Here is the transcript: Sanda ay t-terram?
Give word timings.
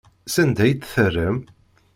Sanda 0.33 0.61
ay 0.63 0.73
t-terram? 0.75 1.37